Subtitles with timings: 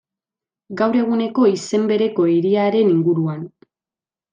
[0.79, 3.49] Gaur eguneko izen bereko hiriaren inguruan.